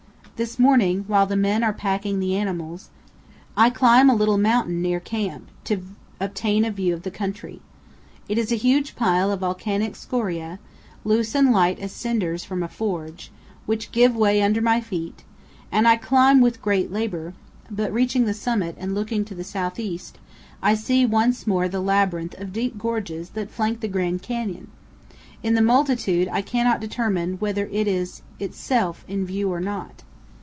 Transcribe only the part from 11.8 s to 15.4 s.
cinders from a forge, which give way under my feet,